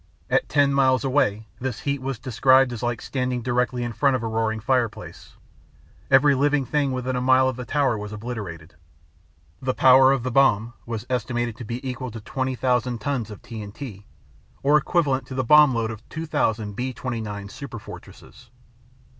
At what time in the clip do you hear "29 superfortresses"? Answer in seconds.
16.93-18.49